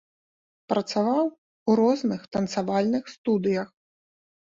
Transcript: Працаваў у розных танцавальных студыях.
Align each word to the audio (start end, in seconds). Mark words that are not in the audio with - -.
Працаваў 0.73 1.29
у 1.35 1.71
розных 1.83 2.21
танцавальных 2.39 3.03
студыях. 3.17 3.67